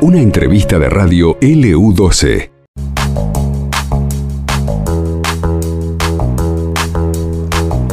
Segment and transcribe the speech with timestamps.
[0.00, 2.50] Una entrevista de radio LU12.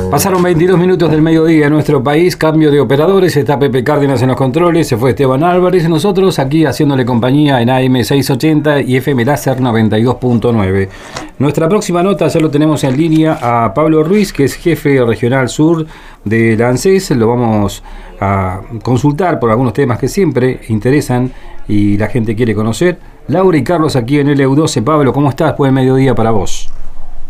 [0.10, 4.30] Pasaron 22 minutos del mediodía en nuestro país, cambio de operadores, está Pepe Cárdenas en
[4.30, 9.24] los controles, se fue Esteban Álvarez, nosotros aquí haciéndole compañía en AM 680 y FM
[9.24, 10.90] Láser 92.9.
[11.38, 15.48] Nuestra próxima nota ya lo tenemos en línea a Pablo Ruiz, que es jefe regional
[15.48, 15.86] sur
[16.26, 17.84] de la ANSES, lo vamos
[18.20, 21.32] a consultar por algunos temas que siempre interesan
[21.68, 22.98] y la gente quiere conocer.
[23.28, 24.84] Laura y Carlos aquí en LU12.
[24.84, 25.56] Pablo, ¿cómo estás?
[25.58, 26.72] Buen mediodía para vos.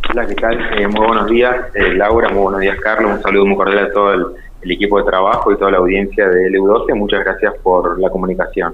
[0.09, 0.59] Hola, ¿qué tal?
[0.79, 3.11] Eh, muy buenos días, eh, Laura, muy buenos días, Carlos.
[3.11, 4.25] Un saludo muy cordial a todo el,
[4.61, 6.95] el equipo de trabajo y toda la audiencia de LU12.
[6.95, 8.73] Muchas gracias por la comunicación.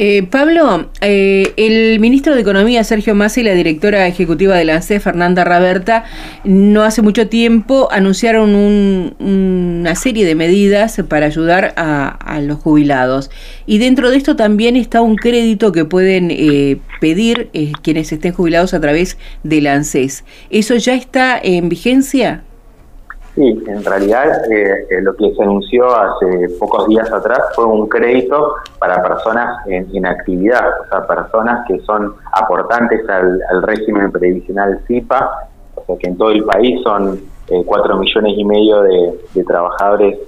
[0.00, 4.76] Eh, Pablo, eh, el ministro de Economía, Sergio Massa, y la directora ejecutiva de la
[4.76, 6.04] ANSE, Fernanda Raberta,
[6.44, 8.54] no hace mucho tiempo anunciaron
[9.18, 13.30] una serie de medidas para ayudar a, los jubilados.
[13.66, 17.50] Y dentro de esto también está un crédito que pueden eh, pedir
[17.82, 20.24] quienes estén jubilados a través de la ANSES.
[20.50, 22.44] ¿Eso ya está en vigencia?
[23.38, 27.88] Sí, en realidad eh, eh, lo que se anunció hace pocos días atrás fue un
[27.88, 35.50] crédito para personas en, actividad, o sea, personas que son aportantes al, régimen previsional CIPA,
[35.76, 40.18] o sea, que en todo el país son eh, cuatro millones y medio de, trabajadores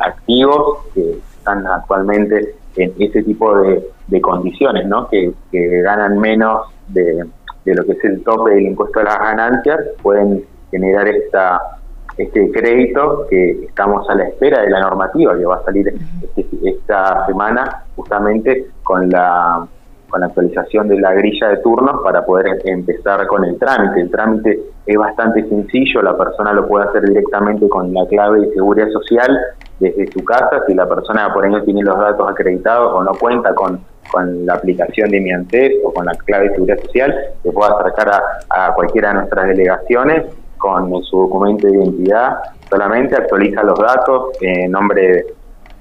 [0.00, 5.06] activos que están actualmente en ese tipo de, condiciones, ¿no?
[5.10, 7.26] Que, ganan menos de,
[7.66, 11.60] de lo que es el tope del impuesto a las ganancias, pueden generar esta
[12.16, 15.92] este crédito que estamos a la espera de la normativa que va a salir
[16.36, 19.66] este, esta semana justamente con la
[20.14, 24.00] con la actualización de la grilla de turnos para poder empezar con el trámite.
[24.00, 28.52] El trámite es bastante sencillo, la persona lo puede hacer directamente con la clave de
[28.52, 29.36] seguridad social
[29.80, 33.10] desde su casa, si la persona por ahí no tiene los datos acreditados o no
[33.14, 33.80] cuenta con,
[34.12, 35.32] con la aplicación de mi
[35.82, 39.48] o con la clave de seguridad social, se puede acercar a, a cualquiera de nuestras
[39.48, 40.26] delegaciones
[40.64, 42.38] con su documento de identidad,
[42.70, 45.26] solamente actualiza los datos, eh, nombre,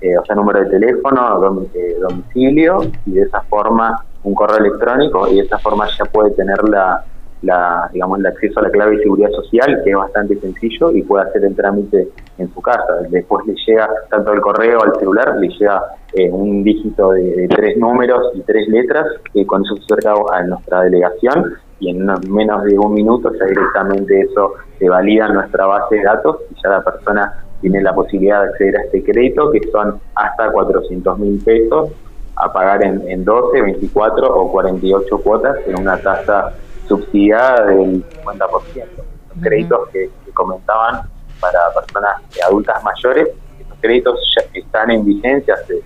[0.02, 5.30] eh, o sea, número de teléfono, eh, domicilio, y de esa forma un correo electrónico,
[5.30, 7.02] y de esa forma ya puede tener la,
[7.44, 11.02] la, digamos, el acceso a la clave de seguridad social, que es bastante sencillo, y
[11.04, 12.94] puede hacer el trámite en su casa.
[13.10, 15.82] Después le llega tanto el correo al celular, le llega
[16.30, 20.82] un dígito de, tres números y tres letras, que con eso se acerca a nuestra
[20.82, 25.96] delegación, y en menos de un minuto ya directamente eso se valida en nuestra base
[25.96, 29.60] de datos y ya la persona tiene la posibilidad de acceder a este crédito que
[29.70, 31.92] son hasta 400 mil pesos
[32.36, 36.54] a pagar en, en 12, 24 o 48 cuotas en una tasa
[36.88, 38.86] subsidiada del 50%.
[39.30, 41.02] Los créditos que, comentaban
[41.40, 43.30] para personas adultas mayores,
[43.60, 45.84] estos créditos ya están en vigencia hace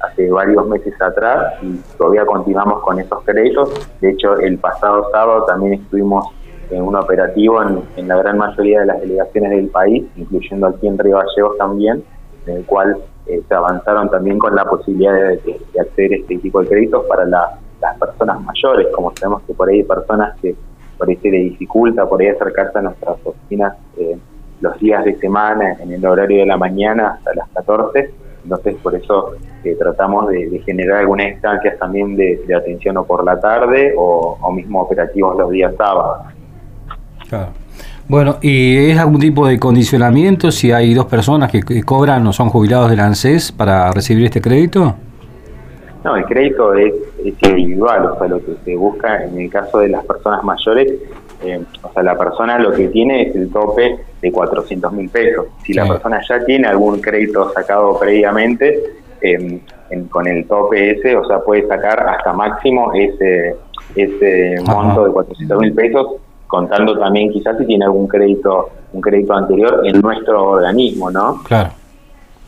[0.00, 3.70] hace varios meses atrás y todavía continuamos con esos créditos.
[4.00, 6.26] De hecho, el pasado sábado también estuvimos
[6.70, 7.60] en un operativo
[7.96, 12.02] en, la gran mayoría de las delegaciones del país, incluyendo aquí en Río Gallegos también,
[12.46, 12.96] en el cual
[13.26, 17.24] eh, se avanzaron también con la posibilidad de, acceder a este tipo de créditos para
[17.24, 20.56] las personas mayores, como sabemos que por ahí hay personas que
[20.98, 24.16] por ahí se le dificulta por ahí acercarse a nuestras oficinas eh,
[24.60, 28.94] los días de semana en el horario de la mañana hasta las 14 entonces, por
[28.94, 29.32] eso
[29.64, 34.82] eh, tratamos de, generar algunas instancias también de, atención o por la tarde o, mismo
[34.82, 36.32] operativos los días sábados.
[37.28, 37.48] Claro.
[38.08, 42.50] Bueno, ¿y es algún tipo de condicionamiento si hay dos personas que, cobran o son
[42.50, 44.94] jubilados del ANSES para recibir este crédito?
[46.04, 49.88] No, el crédito es, individual, o sea, lo que se busca en el caso de
[49.88, 50.92] las personas mayores,
[51.46, 55.46] eh, o sea, la persona lo que tiene es el tope de 400 mil pesos.
[55.64, 58.82] Si la persona ya tiene algún crédito sacado previamente,
[59.20, 59.60] em,
[60.10, 63.54] con el tope ese, o sea, puede sacar hasta máximo ese,
[63.94, 66.06] ese monto de 400 mil pesos,
[66.46, 71.42] contando también quizás si tiene algún crédito, un crédito anterior en nuestro organismo, ¿no?
[71.44, 71.70] Claro.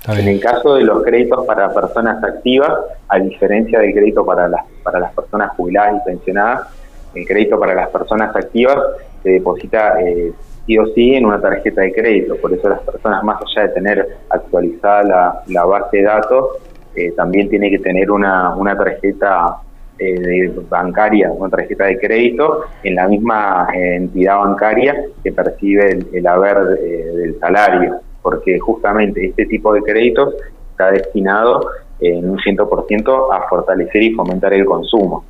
[0.06, 2.72] En el caso de los créditos para personas activas,
[3.08, 6.68] a diferencia del crédito para las, para las personas jubiladas y pensionadas,
[7.14, 8.78] el crédito para las personas activas
[9.22, 10.32] se deposita eh,
[10.66, 12.36] sí o sí en una tarjeta de crédito.
[12.36, 16.58] Por eso las personas, más allá de tener actualizada la, base de datos,
[16.94, 19.56] eh, también tiene que tener una, una tarjeta
[19.98, 24.94] eh, bancaria, una tarjeta de crédito en la misma entidad bancaria
[25.24, 30.34] que percibe el, haber del salario, porque justamente este tipo de créditos
[30.70, 31.68] está destinado
[32.00, 35.24] en un 100% a fortalecer y fomentar el consumo.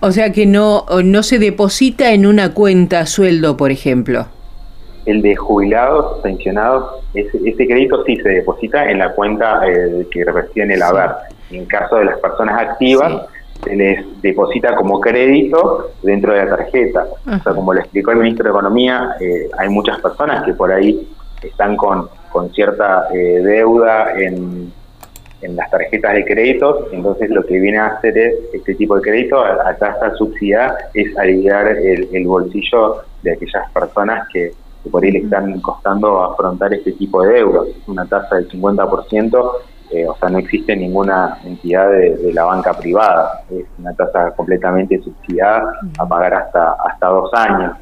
[0.00, 4.26] O sea que no, no se deposita en una cuenta sueldo, por ejemplo.
[5.06, 10.24] El de jubilados, pensionados, ese, ese crédito sí se deposita en la cuenta eh, que
[10.24, 11.10] recibe el haber.
[11.50, 13.22] En caso de las personas activas,
[13.62, 17.06] se les deposita como crédito dentro de la tarjeta.
[17.24, 20.72] O sea, como lo explicó el ministro de Economía, eh, hay muchas personas que por
[20.72, 21.08] ahí
[21.42, 24.72] están con, con cierta eh, deuda en,
[25.42, 29.02] en las tarjetas de crédito, entonces lo que viene a hacer es este tipo de
[29.02, 34.52] crédito a, tasa subsidiada es aliviar el, el, bolsillo de aquellas personas que,
[34.90, 37.62] por ahí le están costando afrontar este tipo de deuda.
[37.68, 39.52] Es una tasa del 50%,
[39.90, 45.00] eh, o sea, no existe ninguna entidad de, la banca privada, es una tasa completamente
[45.02, 47.72] subsidiada a pagar hasta, hasta dos años.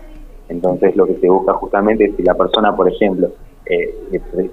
[0.49, 3.31] Entonces lo que se busca justamente es si la persona, por ejemplo,
[3.67, 3.95] eh,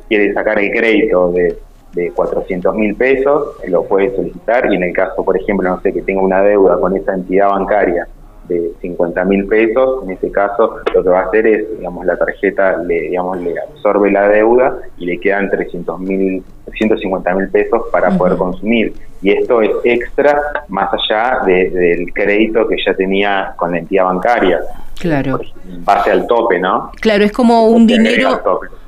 [0.07, 1.57] quiere sacar el crédito de
[1.93, 5.93] de 400 mil pesos, lo puede solicitar y en el caso, por ejemplo, no sé,
[5.93, 8.07] que tenga una deuda con esa entidad bancaria
[8.47, 12.17] de 50 mil pesos, en ese caso lo que va a hacer es, digamos, la
[12.17, 17.83] tarjeta le, digamos, le absorbe la deuda y le quedan 300 mil, 350 mil pesos
[17.91, 18.93] para poder consumir.
[19.21, 24.59] Y esto es extra más allá del crédito que ya tenía con la entidad bancaria.
[24.99, 25.39] Claro.
[25.69, 26.91] En base al tope, ¿no?
[26.99, 28.41] Claro, es como un dinero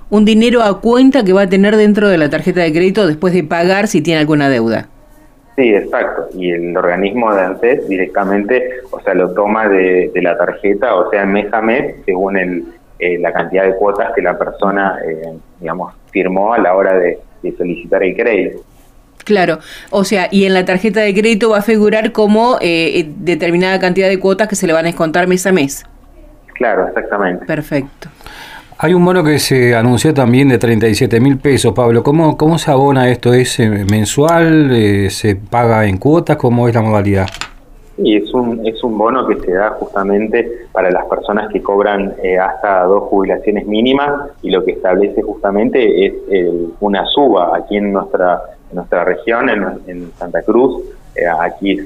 [0.09, 3.33] un dinero a cuenta que va a tener dentro de la tarjeta de crédito después
[3.33, 4.87] de pagar si tiene alguna deuda.
[5.55, 6.29] Sí, exacto.
[6.33, 11.25] Y el organismo de ANSES directamente, o sea, lo toma de, la tarjeta, o sea,
[11.25, 12.65] mes a mes, según el,
[12.97, 17.19] eh, la cantidad de cuotas que la persona, eh, digamos, firmó a la hora de,
[17.57, 18.63] solicitar el crédito.
[19.25, 19.59] Claro,
[19.89, 24.07] o sea, y en la tarjeta de crédito va a figurar como eh, determinada cantidad
[24.07, 25.85] de cuotas que se le van a descontar mes a mes.
[26.53, 27.45] Claro, exactamente.
[27.45, 28.09] Perfecto.
[28.77, 32.01] Hay un bono que se anunció también de 37 mil pesos, Pablo.
[32.01, 33.33] ¿Cómo, ¿Cómo se abona esto?
[33.33, 34.71] ¿Es eh, mensual?
[34.71, 36.37] Eh, ¿Se paga en cuotas?
[36.37, 37.27] ¿Cómo es la modalidad?
[37.95, 42.15] Sí, es un, es un bono que se da justamente para las personas que cobran
[42.23, 46.13] eh, hasta dos jubilaciones mínimas y lo que establece justamente es
[46.79, 48.41] una suba aquí en nuestra,
[48.71, 50.83] nuestra región, en, Santa Cruz.
[51.39, 51.79] aquí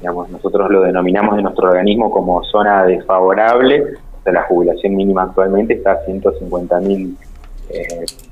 [0.00, 3.96] digamos, nosotros lo denominamos en nuestro organismo como zona desfavorable
[4.30, 7.16] la jubilación mínima actualmente está a 150 mil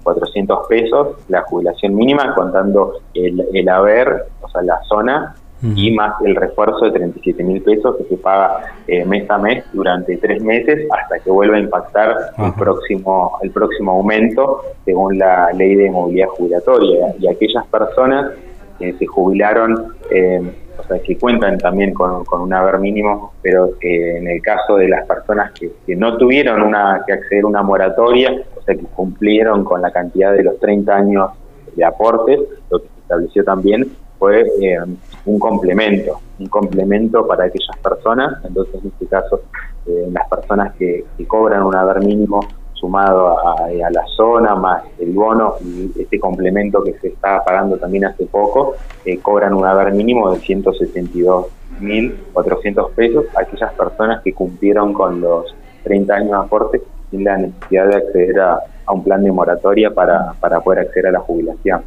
[0.03, 5.91] 400 eh, pesos, la jubilación mínima contando el, el haber, o sea, la zona, y
[5.93, 10.17] más el refuerzo de 37 mil pesos que se paga eh, mes a mes durante
[10.17, 15.75] tres meses hasta que vuelva a impactar el próximo el próximo aumento según la ley
[15.75, 17.15] de movilidad jubilatoria.
[17.19, 18.33] Y aquellas personas
[18.79, 20.41] que se jubilaron eh,
[20.81, 24.89] o sea, que cuentan también con, un haber mínimo, pero que en el caso de
[24.89, 29.65] las personas que, no tuvieron una, que acceder a una moratoria, o sea, que cumplieron
[29.65, 31.31] con la cantidad de los 30 años
[31.77, 32.41] de aportes,
[32.71, 34.79] lo que se estableció también fue eh,
[35.25, 39.43] un complemento, un complemento para aquellas personas, entonces en este caso
[39.87, 42.41] eh, las personas que, que cobran un haber mínimo
[42.81, 48.07] sumado a, la zona, más el bono y este complemento que se está pagando también
[48.07, 54.95] hace poco, eh, cobran un haber mínimo de 172.400 pesos a aquellas personas que cumplieron
[54.95, 55.55] con los
[55.85, 56.81] 30 años de aporte
[57.11, 58.61] sin la necesidad de acceder a,
[58.93, 61.83] un plan de moratoria para, para poder acceder a la jubilación.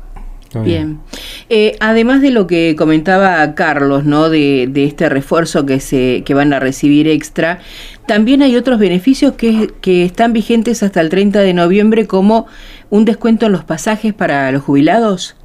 [0.64, 1.00] Bien.
[1.50, 4.30] Eh, además de lo que comentaba Carlos, ¿no?
[4.30, 7.60] De, este refuerzo que se que van a recibir extra,
[8.08, 12.48] también hay otros beneficios que, que están vigentes hasta el 30 de noviembre, como
[12.90, 15.36] un descuento en los pasajes para los jubilados.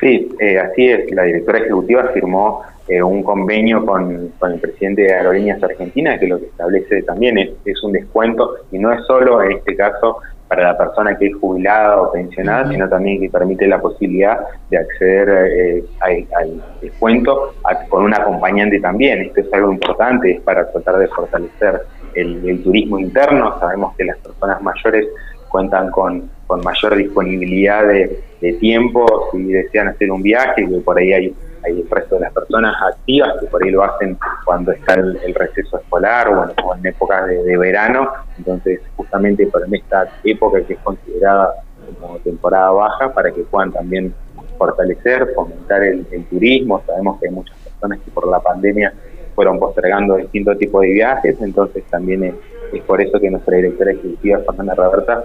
[0.00, 1.10] Sí, eh, así es.
[1.12, 6.26] La directora ejecutiva firmó eh, un convenio con, con, el presidente de Aerolíneas Argentinas que
[6.26, 10.18] lo que establece también es, es un descuento y no es solo en este caso
[10.52, 14.76] para la persona que es jubilada o pensionada, sino también que permite la posibilidad de
[14.76, 17.54] acceder eh, al, descuento
[17.88, 19.22] con un acompañante también.
[19.22, 21.80] Esto es algo importante, es para tratar de fortalecer
[22.12, 23.58] el, turismo interno.
[23.60, 25.06] Sabemos que las personas mayores
[25.48, 26.28] cuentan con,
[26.62, 31.88] mayor disponibilidad de, tiempo si desean hacer un viaje, que por ahí hay hay el
[31.88, 36.28] resto de las personas activas que por ahí lo hacen cuando está el, receso escolar
[36.28, 41.54] o, en épocas de, verano, entonces justamente por esta época que es considerada
[42.00, 44.14] como temporada baja para que puedan también
[44.58, 48.92] fortalecer, fomentar el, turismo, sabemos que hay muchas personas que por la pandemia
[49.34, 54.40] fueron postergando distintos tipos de viajes, entonces también es, por eso que nuestra directora ejecutiva,
[54.46, 55.24] Fernanda Roberta,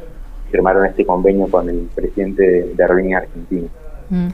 [0.51, 3.67] firmaron este convenio con el presidente de, de Argentina.
[4.09, 4.27] Mm.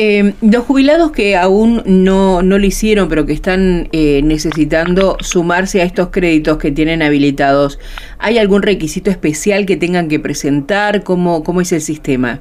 [0.00, 5.82] Eh, los jubilados que aún no, no lo hicieron, pero que están eh, necesitando sumarse
[5.82, 7.80] a estos créditos que tienen habilitados,
[8.20, 11.02] ¿hay algún requisito especial que tengan que presentar?
[11.02, 12.40] ¿Cómo, es el sistema?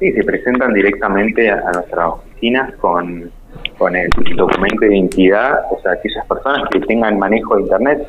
[0.00, 3.30] Sí, se presentan directamente a, nuestras oficinas con,
[3.78, 8.06] con el documento de identidad, o sea, aquellas personas que tengan manejo de Internet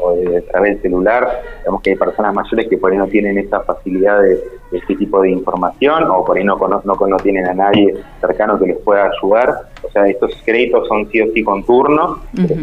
[0.00, 3.06] o de, a través del celular, digamos que hay personas mayores que por ahí no
[3.08, 4.40] tienen esa facilidad de,
[4.72, 8.68] este tipo de información o por ahí no, no, no, tienen a nadie cercano que
[8.68, 9.66] les pueda ayudar.
[9.82, 12.20] O sea, estos créditos son sí o sí con turno,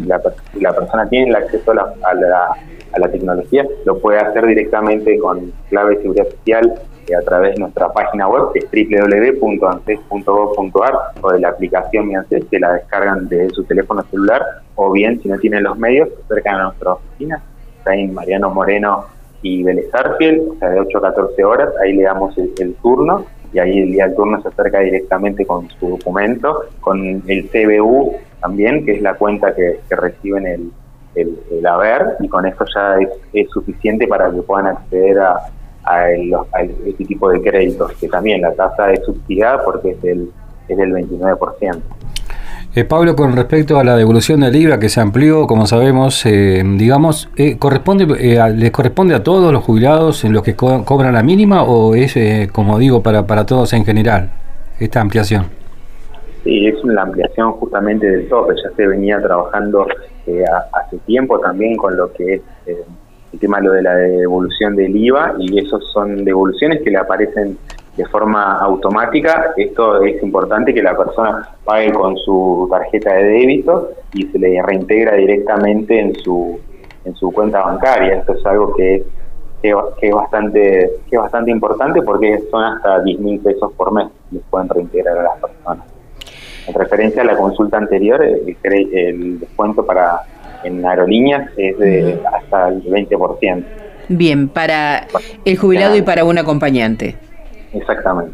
[0.08, 0.20] la,
[0.56, 2.56] la, persona tiene el acceso a la, a la,
[2.94, 6.74] a la tecnología, lo puede hacer directamente con clave de seguridad social
[7.14, 12.46] a través de nuestra página web, que es www.anses.gov.ar o de la aplicación Mi ANSES,
[12.46, 14.44] que la descargan de su teléfono celular,
[14.76, 17.42] o bien, si no tienen los medios, se acercan a nuestra oficina,
[17.78, 19.06] está en Mariano Moreno
[19.42, 23.60] y Vélez o sea, de 8 a 14 horas, ahí le damos el, turno y
[23.60, 28.86] ahí el día del turno se acerca directamente con su documento, con el CBU también,
[28.86, 30.72] que es la cuenta que, reciben el,
[31.16, 32.98] el, haber, y con eso ya
[33.34, 35.42] es suficiente para que puedan acceder a,
[35.90, 36.12] a,
[36.86, 40.30] este tipo de créditos, que también la tasa es subsidiada porque es del,
[40.68, 41.82] es del 29%.
[42.76, 46.62] Eh, Pablo, con respecto a la devolución del IVA que se amplió, como sabemos, eh,
[46.78, 51.24] digamos, eh, corresponde, eh, ¿les corresponde a todos los jubilados en los que cobran la
[51.24, 52.16] mínima o es,
[52.52, 54.30] como digo, para, para todos en general,
[54.80, 55.46] esta ampliación?
[56.44, 59.88] Sí, es una ampliación justamente del tope, ya se venía trabajando
[60.72, 62.42] hace tiempo también con lo que es
[63.32, 67.58] el tema lo de la devolución del IVA y esos son devoluciones que le aparecen
[67.96, 69.54] de forma automática.
[69.58, 74.62] Esto es importante que la persona pague con su tarjeta de débito y se le
[74.64, 76.60] reintegra directamente en su
[77.06, 78.16] en su cuenta bancaria.
[78.16, 79.04] Esto es algo que,
[79.62, 84.08] que, es bastante que es bastante importante porque son hasta 10 mil pesos por mes
[84.30, 85.86] que les pueden reintegrar a las personas.
[86.68, 90.22] En referencia a la consulta anterior, el, el descuento para
[90.64, 93.64] en aerolíneas es de hasta el 20%.
[94.10, 95.08] Bien, para
[95.46, 97.16] el jubilado y para un acompañante.
[97.74, 98.34] Exactamente.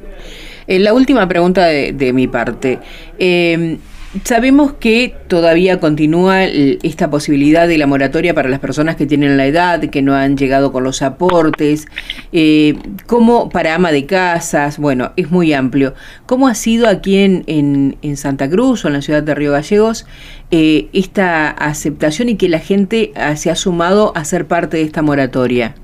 [0.68, 2.80] Eh, la última pregunta de, de mi parte.
[3.20, 3.78] Eh,
[4.24, 9.46] Sabemos que todavía continúa esta posibilidad de la moratoria para las personas que tienen la
[9.46, 11.88] edad, que no han llegado con los aportes,
[12.32, 15.96] eh, como para ama de casas, bueno, es muy amplio.
[16.26, 17.44] ¿Cómo ha sido aquí en,
[18.02, 20.06] en, Santa Cruz o en la ciudad de Río Gallegos
[20.50, 25.02] eh, esta aceptación y que la gente se ha sumado a ser parte de esta
[25.02, 25.76] moratoria?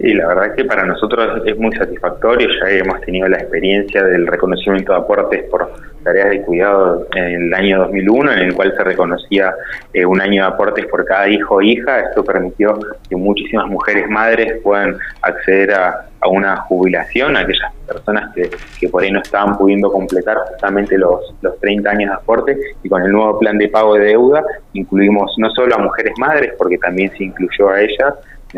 [0.00, 4.04] Y la verdad es que para nosotros es muy satisfactorio, ya hemos tenido la experiencia
[4.04, 5.72] del reconocimiento de aportes por
[6.04, 9.52] tareas de cuidado en el año 2001, en el cual se reconocía
[9.92, 12.00] eh, un año de aportes por cada hijo o hija.
[12.00, 12.78] Esto permitió
[13.08, 18.50] que muchísimas mujeres madres puedan acceder a, una jubilación, aquellas personas que,
[18.80, 22.58] que, por ahí no estaban pudiendo completar justamente los, los 30 años de aporte.
[22.82, 26.54] Y con el nuevo plan de pago de deuda incluimos no solo a mujeres madres,
[26.58, 28.14] porque también se incluyó a ellas,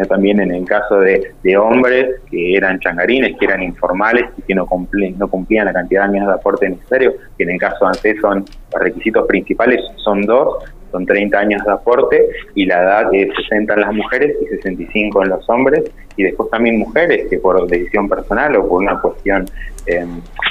[0.09, 4.67] también en el caso de, hombres que eran changarines, que eran informales y que no,
[4.67, 7.87] cumplían, no cumplían la cantidad de años de aporte necesario, que en el caso de
[7.89, 13.15] ANSES son los requisitos principales son dos, son 30 años de aporte y la edad
[13.15, 15.85] es 60 en las mujeres y 65 en los hombres
[16.17, 19.47] y después también mujeres que por decisión personal o por una cuestión
[19.87, 20.05] eh,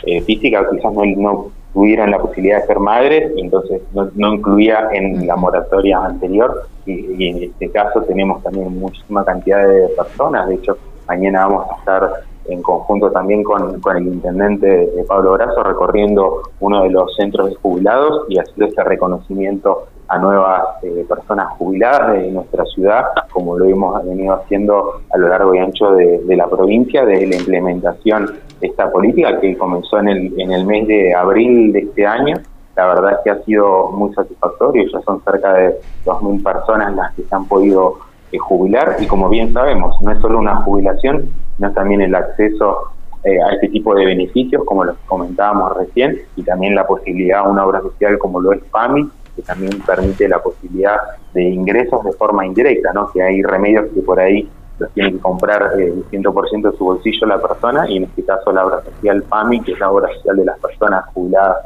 [0.06, 5.28] eh, física quizás no tuvieran la posibilidad de ser madres y entonces no, incluía en
[5.28, 10.78] la moratoria anterior y, en este caso tenemos también muchísima cantidad de personas, de hecho
[11.08, 12.12] mañana vamos a estar
[12.48, 17.50] en conjunto también con, con el intendente de Pablo Brazo recorriendo uno de los centros
[17.50, 23.58] de jubilados y haciendo ese reconocimiento a nuevas eh, personas jubiladas de nuestra ciudad, como
[23.58, 28.26] lo hemos venido haciendo a lo largo y ancho de, la provincia, desde la implementación
[28.26, 32.38] de esta política que comenzó en el, en el mes de abril de este año.
[32.76, 37.14] La verdad es que ha sido muy satisfactorio, ya son cerca de 2.000 personas las
[37.14, 38.00] que se han podido
[38.32, 42.92] eh, jubilar y como bien sabemos, no es solo una jubilación, sino también el acceso
[43.24, 47.50] eh, a este tipo de beneficios, como los comentábamos recién, y también la posibilidad a
[47.50, 50.98] una obra social como lo es PAMI, que también permite la posibilidad
[51.34, 53.12] de ingresos de forma indirecta, ¿no?
[53.12, 54.50] que hay remedios que por ahí
[54.80, 58.24] los tiene que comprar eh, el 100% de su bolsillo la persona, y en este
[58.24, 61.58] caso la obra social PAMI, que es la obra social de las personas jubiladas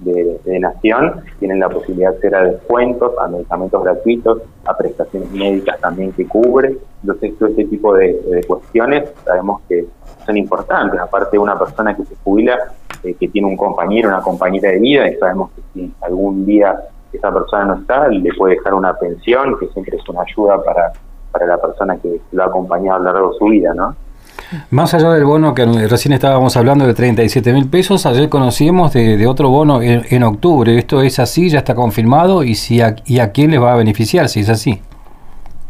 [0.00, 5.80] de, Nación, tienen la posibilidad de acceder a descuentos, a medicamentos gratuitos, a prestaciones médicas
[5.80, 6.76] también que cubre.
[7.02, 9.86] Entonces, todo este tipo de, cuestiones sabemos que
[10.24, 11.00] son importantes.
[11.00, 12.58] Aparte, una persona que se jubila,
[13.02, 16.78] eh, que tiene un compañero, una compañera de vida, y sabemos que si algún día
[17.12, 20.92] esa persona no está, le puede dejar una pensión, que siempre es una ayuda para,
[21.36, 23.94] para la persona que lo ha acompañado a lo largo de su vida, ¿no?
[24.70, 29.26] Más allá del bono que recién estábamos hablando de 37 mil pesos, ayer conocimos de,
[29.26, 30.78] otro bono en, octubre.
[30.78, 31.50] ¿Esto es así?
[31.50, 32.44] ¿Ya está confirmado?
[32.44, 34.80] ¿Y, si a, ¿Y a quién les va a beneficiar si es así?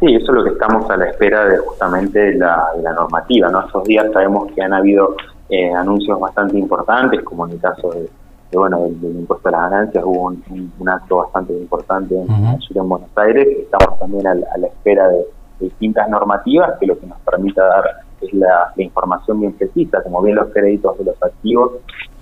[0.01, 3.49] Sí, eso es lo que estamos a la espera de justamente la, de la normativa.
[3.49, 3.65] ¿no?
[3.65, 5.17] Estos días sabemos que han habido
[5.49, 8.11] eh, anuncios bastante importantes, como en el caso de
[8.53, 10.33] bueno, del, impuesto a las ganancias, hubo
[10.79, 15.27] un, acto bastante importante en, en Buenos Aires, estamos también a, la espera de,
[15.61, 17.85] distintas normativas que lo que nos permita dar
[18.21, 21.73] es la, información bien precisa, como bien los créditos de los activos,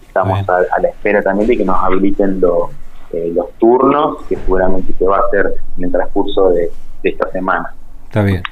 [0.07, 2.41] estamos a, la espera también de que nos habiliten
[3.12, 6.71] eh, los turnos, que seguramente se va a hacer en el transcurso de,
[7.03, 7.75] esta semana.
[8.07, 8.43] Está bien.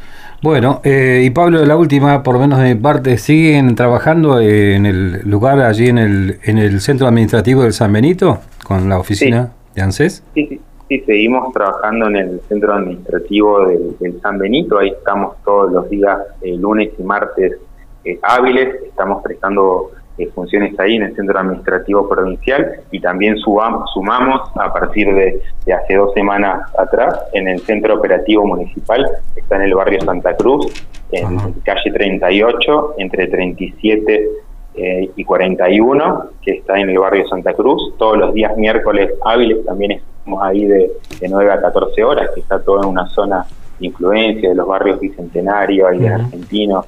[0.43, 4.85] Bueno, eh, y Pablo, la última, por lo menos de mi parte, ¿siguen trabajando en
[4.85, 9.53] el lugar allí en el, en el centro administrativo del San Benito, con la oficina
[9.75, 10.25] de ANSES?
[10.35, 10.61] Sí, sí,
[10.93, 16.19] sí, seguimos trabajando en el centro administrativo del, San Benito, ahí estamos todos los días,
[16.43, 17.57] eh, lunes y martes
[18.05, 24.51] eh, hábiles, estamos prestando eh, funciones ahí en el centro administrativo provincial y también sumamos
[24.57, 25.41] a partir de,
[25.73, 30.67] hace dos semanas atrás en el centro operativo municipal, está en el barrio Santa Cruz,
[31.11, 34.31] en calle 38, entre 37
[34.75, 37.95] eh, y 41, que está en el barrio Santa Cruz.
[37.99, 39.93] Todos los días miércoles hábiles también
[40.41, 43.47] ahí de, de 9 a 14 horas, que está todo en una zona
[43.79, 46.87] de influencia de los barrios bicentenarios y de argentinos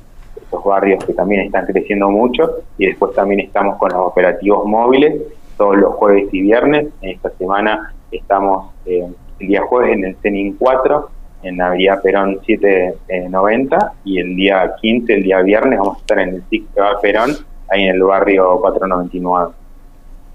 [0.63, 5.23] barrios que también están creciendo mucho y después también estamos con los operativos móviles
[5.57, 6.89] todos los jueves y viernes.
[7.01, 9.07] En esta semana estamos eh,
[9.39, 11.11] el día jueves en el CENIN 4,
[11.45, 16.19] en la Avenida Perón 790 y el día 15, el día viernes, vamos a estar
[16.19, 16.67] en el SIC
[17.03, 17.31] Perón,
[17.71, 19.53] ahí en el barrio 499.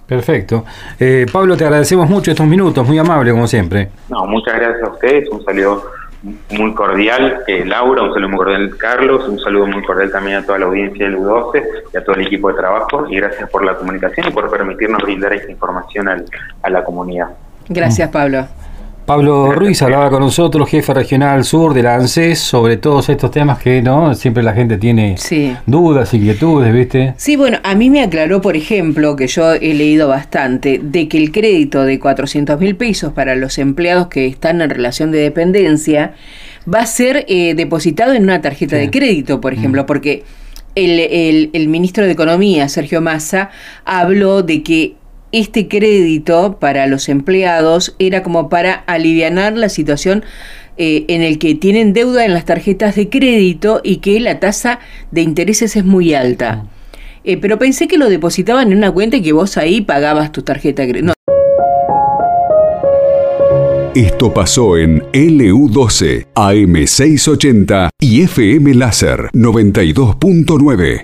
[0.09, 0.65] Perfecto.
[0.99, 3.89] Eh, Pablo, te agradecemos mucho estos minutos, muy amable como siempre.
[4.09, 5.83] No, muchas gracias a ustedes, un saludo
[6.51, 10.45] muy cordial eh, Laura, un saludo muy cordial Carlos, un saludo muy cordial también a
[10.45, 11.63] toda la audiencia del U12
[11.93, 15.01] y a todo el equipo de trabajo y gracias por la comunicación y por permitirnos
[15.01, 17.29] brindar esta información a la comunidad.
[17.69, 18.47] Gracias Pablo.
[19.09, 23.57] Pablo Ruiz hablaba con nosotros, jefe regional sur de la ANSES, sobre todos estos temas
[23.57, 25.15] que no siempre la gente tiene
[25.65, 27.15] dudas, inquietudes, ¿viste?
[27.17, 31.17] Sí, bueno, a mí me aclaró, por ejemplo, que yo he leído bastante, de que
[31.17, 36.13] el crédito de 400 mil pesos para los empleados que están en relación de dependencia
[36.71, 39.85] va a ser eh, depositado en una tarjeta de crédito, por ejemplo, mm.
[39.87, 40.23] porque
[40.75, 43.49] el, el, el ministro de Economía, Sergio Massa,
[43.85, 44.98] habló de que
[45.31, 50.23] este crédito para los empleados era como para aliviar la situación
[50.77, 54.79] eh, en el que tienen deuda en las tarjetas de crédito y que la tasa
[55.11, 56.65] de intereses es muy alta.
[57.23, 60.41] Eh, pero pensé que lo depositaban en una cuenta y que vos ahí pagabas tu
[60.41, 61.13] tarjeta de crédito.
[63.95, 71.03] Esto pasó en LU12, AM680 y FM Láser 92.9.